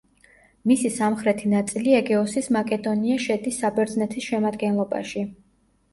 [0.69, 5.29] მისი სამხრეთი ნაწილი ეგეოსის მაკედონია შედის საბერძნეთის შემადგენლობაში.